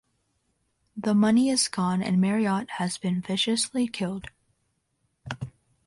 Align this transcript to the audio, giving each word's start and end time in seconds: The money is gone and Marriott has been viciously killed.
The 0.97 1.13
money 1.13 1.49
is 1.51 1.67
gone 1.67 2.01
and 2.01 2.19
Marriott 2.19 2.67
has 2.79 2.97
been 2.97 3.21
viciously 3.21 3.87
killed. 3.87 4.31